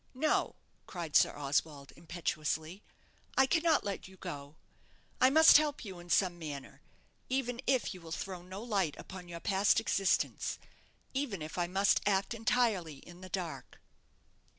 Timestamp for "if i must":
11.43-12.01